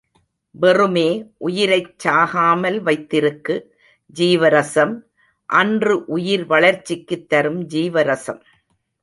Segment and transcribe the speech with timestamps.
[0.55, 1.09] வெறுமே
[1.37, 3.55] உயிரைச் சாகாமல் வைத்திருக்கு
[4.15, 4.95] ஜீவரசம்
[5.49, 8.41] அன்று உயிர் வளர்ச்சிக்கு தரும் ஜீவரசம்.